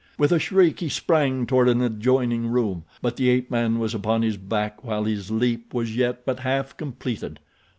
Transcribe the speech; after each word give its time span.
With 0.17 0.31
a 0.31 0.39
shriek 0.39 0.79
he 0.79 0.89
sprang 0.89 1.45
toward 1.45 1.69
an 1.69 1.79
adjoining 1.79 2.47
room, 2.47 2.85
but 3.03 3.17
the 3.17 3.29
ape 3.29 3.51
man 3.51 3.77
was 3.77 3.93
upon 3.93 4.23
his 4.23 4.35
back 4.35 4.83
while 4.83 5.03
his 5.03 5.29
leap 5.29 5.75
was 5.75 5.95
yet 5.95 6.25
but 6.25 6.39
half 6.39 6.75
completed. 6.75 7.39